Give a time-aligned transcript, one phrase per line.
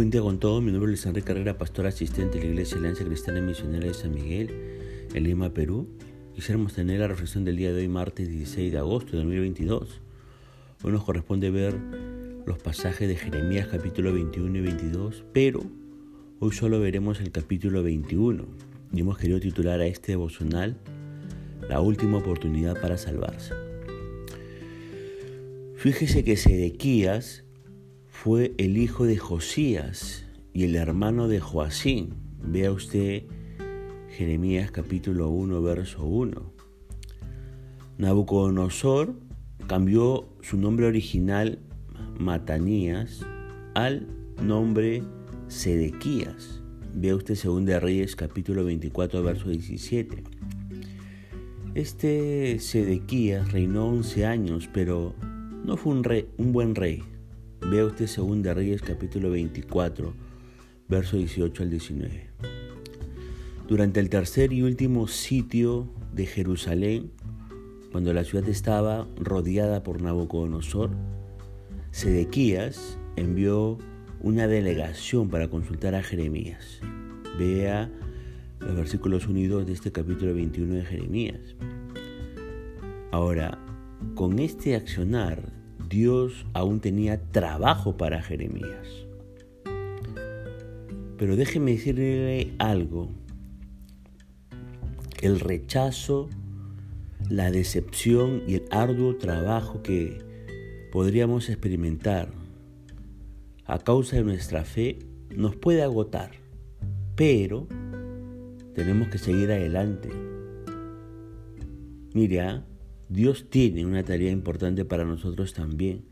[0.00, 0.62] buen día con todos.
[0.62, 4.14] Mi nombre es Enrique Carrera, pastor asistente de la Iglesia Alianza Cristiana Misionera de San
[4.14, 4.50] Miguel,
[5.12, 5.88] en Lima, Perú.
[6.34, 10.00] Quisiéramos tener la reflexión del día de hoy, martes 16 de agosto de 2022.
[10.84, 11.78] Hoy nos corresponde ver
[12.46, 15.60] los pasajes de Jeremías capítulo 21 y 22, pero
[16.38, 18.46] hoy solo veremos el capítulo 21
[18.94, 20.78] y hemos querido titular a este devocional
[21.68, 23.52] La última oportunidad para salvarse.
[25.76, 27.44] Fíjese que Sedequías
[28.22, 32.16] fue el hijo de Josías y el hermano de Joacín.
[32.42, 33.22] Vea usted
[34.10, 36.52] Jeremías capítulo 1, verso 1.
[37.96, 39.14] Nabucodonosor
[39.66, 41.60] cambió su nombre original
[42.18, 43.24] Matanías
[43.74, 44.06] al
[44.42, 45.02] nombre
[45.48, 46.60] Sedequías.
[46.92, 50.24] Vea usted 2 Reyes capítulo 24, verso 17.
[51.74, 55.14] Este Sedequías reinó 11 años, pero
[55.64, 57.02] no fue un, rey, un buen rey.
[57.68, 60.14] Vea usted 2 Reyes capítulo 24,
[60.88, 62.26] verso 18 al 19.
[63.68, 67.12] Durante el tercer y último sitio de Jerusalén,
[67.92, 70.90] cuando la ciudad estaba rodeada por Nabucodonosor,
[71.92, 73.78] Sedequías envió
[74.20, 76.80] una delegación para consultar a Jeremías.
[77.38, 77.90] Vea
[78.58, 81.56] los versículos 1 y 2 de este capítulo 21 de Jeremías.
[83.12, 83.58] Ahora,
[84.14, 85.59] con este accionar
[85.90, 88.86] Dios aún tenía trabajo para Jeremías.
[91.18, 93.10] Pero déjeme decirle algo.
[95.20, 96.30] El rechazo,
[97.28, 100.18] la decepción y el arduo trabajo que
[100.92, 102.30] podríamos experimentar
[103.66, 105.00] a causa de nuestra fe
[105.34, 106.30] nos puede agotar,
[107.16, 107.66] pero
[108.74, 110.08] tenemos que seguir adelante.
[112.14, 112.64] Mira,
[113.10, 116.04] Dios tiene una tarea importante para nosotros también,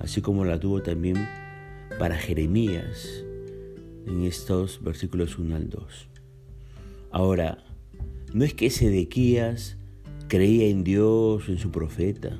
[0.00, 1.16] así como la tuvo también
[2.00, 3.24] para Jeremías
[4.08, 6.08] en estos versículos 1 al 2.
[7.12, 7.58] Ahora,
[8.34, 9.76] no es que Sedequías
[10.26, 12.36] creía en Dios, en su profeta,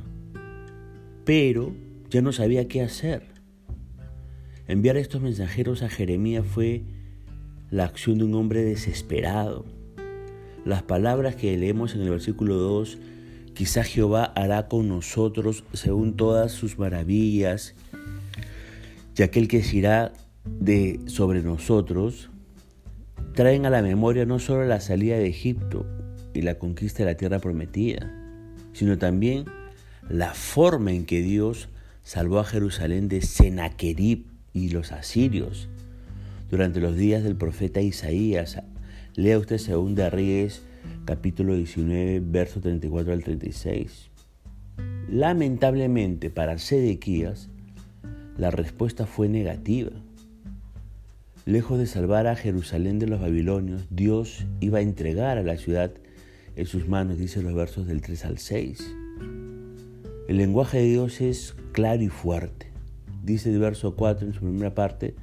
[1.25, 1.73] pero
[2.11, 3.23] ya no sabía qué hacer.
[4.67, 6.83] Enviar estos mensajeros a Jeremías fue
[7.71, 9.65] la acción de un hombre desesperado.
[10.65, 12.99] Las palabras que leemos en el versículo 2
[13.57, 17.75] Quizá Jehová hará con nosotros según todas sus maravillas,
[19.17, 20.13] y aquel que se irá
[20.45, 22.29] de sobre nosotros,
[23.33, 25.87] traen a la memoria no solo la salida de Egipto
[26.35, 28.13] y la conquista de la tierra prometida,
[28.75, 29.47] sino también
[30.07, 31.71] la forma en que Dios
[32.03, 35.71] salvó a Jerusalén de Sennacherib y los asirios
[36.51, 38.61] durante los días del profeta Isaías.
[39.15, 40.61] Lea usted Segunda Reyes
[41.07, 44.11] capítulo 19, verso 34 al 36.
[45.09, 47.49] Lamentablemente para Sedequías,
[48.37, 49.93] la respuesta fue negativa.
[51.45, 55.93] Lejos de salvar a Jerusalén de los babilonios, Dios iba a entregar a la ciudad
[56.57, 58.95] en sus manos, dice los versos del 3 al 6.
[60.29, 62.67] El lenguaje de Dios es claro y fuerte.
[63.23, 65.15] Dice el verso 4 en su primera parte,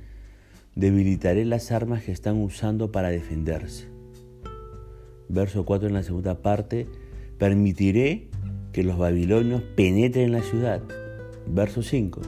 [0.76, 3.93] debilitaré las armas que están usando para defenderse
[5.34, 6.88] verso 4 en la segunda parte,
[7.38, 8.30] permitiré
[8.72, 10.82] que los babilonios penetren en la ciudad.
[11.48, 12.22] Verso 5,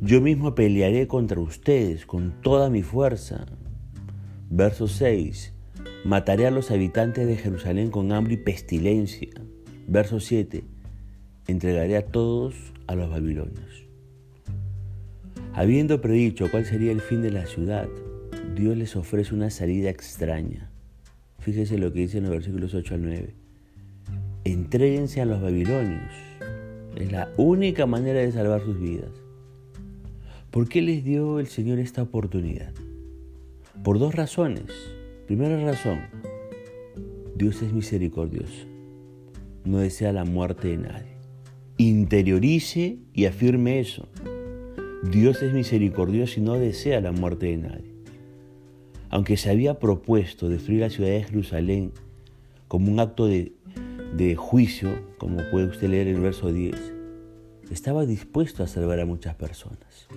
[0.00, 3.46] yo mismo pelearé contra ustedes con toda mi fuerza.
[4.50, 5.54] Verso 6,
[6.04, 9.30] mataré a los habitantes de Jerusalén con hambre y pestilencia.
[9.88, 10.64] Verso 7,
[11.46, 12.54] entregaré a todos
[12.86, 13.86] a los babilonios.
[15.54, 17.88] Habiendo predicho cuál sería el fin de la ciudad,
[18.54, 20.70] Dios les ofrece una salida extraña.
[21.46, 23.28] Fíjese lo que dice en los versículos 8 al 9.
[24.42, 26.10] Entréguense a los babilonios.
[26.96, 29.12] Es la única manera de salvar sus vidas.
[30.50, 32.72] ¿Por qué les dio el Señor esta oportunidad?
[33.84, 34.64] Por dos razones.
[35.28, 36.00] Primera razón,
[37.36, 38.66] Dios es misericordioso.
[39.64, 41.16] No desea la muerte de nadie.
[41.76, 44.08] Interiorice y afirme eso.
[45.12, 47.95] Dios es misericordioso y no desea la muerte de nadie
[49.10, 51.92] aunque se había propuesto destruir la ciudad de Jerusalén
[52.68, 53.52] como un acto de,
[54.36, 56.74] juicio, como puede usted leer en el verso 10,
[57.70, 60.08] estaba dispuesto a salvar a muchas personas.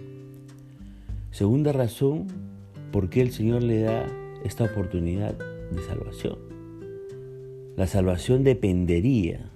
[1.32, 2.28] Segunda razón,
[2.92, 4.08] ¿por qué el Señor le da
[4.44, 6.38] esta oportunidad de salvación?
[7.76, 9.52] La salvación dependería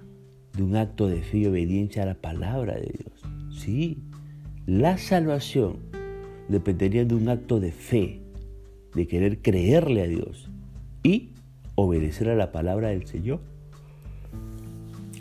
[0.56, 3.22] de un acto de fe y obediencia a la palabra de Dios.
[3.50, 3.98] Sí,
[4.66, 5.78] la salvación
[6.48, 8.23] dependería de un acto de fe
[8.94, 10.50] de querer creerle a Dios
[11.02, 11.30] y
[11.74, 13.40] obedecer a la palabra del Señor.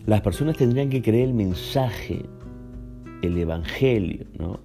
[0.05, 2.25] Las personas tendrían que creer el mensaje,
[3.21, 4.59] el evangelio, ¿no?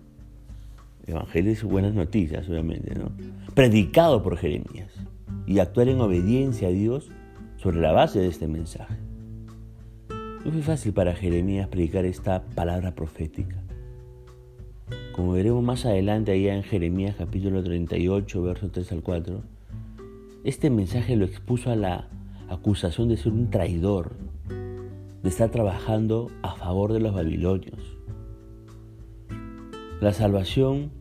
[1.07, 3.11] Evangelio es buenas noticias, obviamente, ¿no?
[3.55, 4.93] Predicado por Jeremías
[5.47, 7.11] y actuar en obediencia a Dios
[7.57, 8.97] sobre la base de este mensaje.
[10.45, 13.57] No fue fácil para Jeremías predicar esta palabra profética.
[15.19, 19.43] Como veremos más adelante allá en Jeremías capítulo 38, versos 3 al 4,
[20.45, 22.09] este mensaje lo expuso a la
[22.49, 24.13] acusación de ser un traidor,
[24.49, 27.99] de estar trabajando a favor de los babilonios.
[30.01, 30.93] La salvación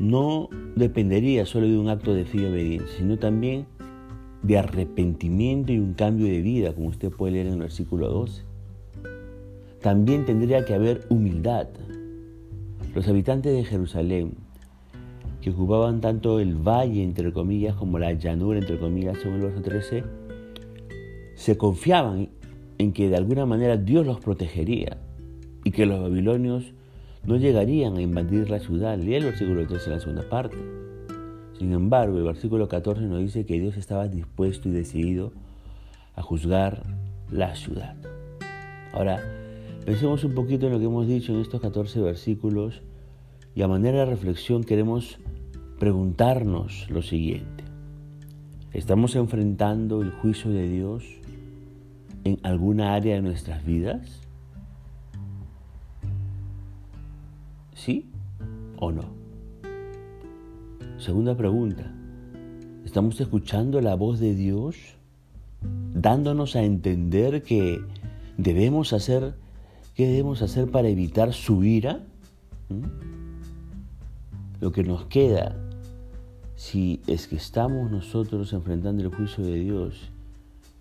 [0.00, 3.66] no dependería solo de un acto de fe y obediencia, sino también
[4.42, 8.42] de arrepentimiento y un cambio de vida, como usted puede leer en el versículo 12.
[9.82, 11.68] También tendría que haber humildad.
[12.94, 14.34] Los habitantes de Jerusalén,
[15.40, 19.62] que ocupaban tanto el valle, entre comillas, como la llanura, entre comillas, según el verso
[19.62, 20.04] 13,
[21.34, 22.28] se confiaban
[22.76, 24.98] en que de alguna manera Dios los protegería
[25.64, 26.74] y que los babilonios
[27.24, 28.98] no llegarían a invadir la ciudad.
[28.98, 30.56] Lee el versículo 13 en la segunda parte.
[31.58, 35.32] Sin embargo, el versículo 14 nos dice que Dios estaba dispuesto y decidido
[36.14, 36.82] a juzgar
[37.30, 37.96] la ciudad.
[38.92, 39.41] Ahora,
[39.84, 42.82] pensemos un poquito en lo que hemos dicho en estos 14 versículos
[43.54, 45.18] y a manera de reflexión queremos
[45.78, 47.64] preguntarnos lo siguiente.
[48.72, 51.04] ¿Estamos enfrentando el juicio de Dios
[52.24, 54.20] en alguna área de nuestras vidas?
[57.74, 58.06] ¿Sí
[58.78, 59.02] o no?
[60.98, 61.92] Segunda pregunta.
[62.84, 64.76] ¿Estamos escuchando la voz de Dios
[65.92, 67.80] dándonos a entender que
[68.36, 69.34] debemos hacer
[69.94, 72.00] qué debemos hacer para evitar su ira?
[72.68, 72.84] ¿Mm?
[74.60, 75.56] Lo que nos queda
[76.54, 80.10] si es que estamos nosotros enfrentando el juicio de Dios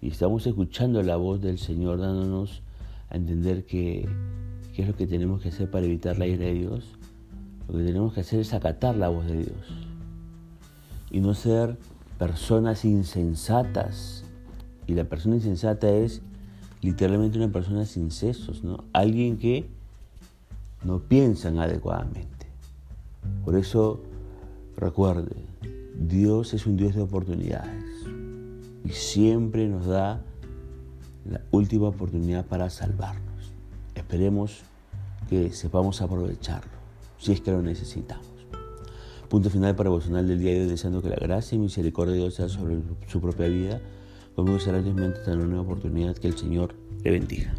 [0.02, 2.62] y estamos escuchando la voz del Señor dándonos
[3.10, 4.08] a entender que
[4.74, 6.86] qué es lo que tenemos que hacer para evitar la ira de Dios,
[7.68, 9.92] lo que tenemos que hacer es acatar la voz de Dios
[11.12, 11.78] y no ser
[12.18, 14.24] personas insensatas.
[14.88, 16.22] Y la persona insensata es
[16.82, 18.84] literalmente una persona sin sesos, ¿no?
[18.94, 19.68] Alguien que
[20.84, 22.48] no piensan adecuadamente.
[23.46, 24.02] Por eso,
[24.78, 25.36] recuerde,
[25.96, 27.86] Dios es un Dios de oportunidades
[28.84, 30.22] y siempre nos da
[31.30, 33.54] la última oportunidad para salvarnos.
[33.94, 34.62] Esperemos
[35.30, 36.72] que sepamos aprovecharlo,
[37.18, 38.26] si es que lo necesitamos.
[39.30, 42.20] Punto final para devocional del día de hoy, deseando que la gracia y misericordia de
[42.20, 43.80] Dios sea sobre su propia vida.
[44.36, 46.16] Conmigo será Dios hasta una oportunidad.
[46.18, 47.54] Que el Señor le bendiga.